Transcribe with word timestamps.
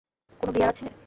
কোনও 0.39 0.51
বিয়ার 0.55 0.69
আছে? 0.71 0.85